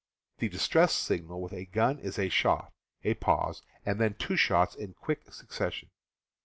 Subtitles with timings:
[0.39, 4.73] The distress signal with a gun is a shot, a pause, and then two shots
[4.73, 5.91] in quick succession.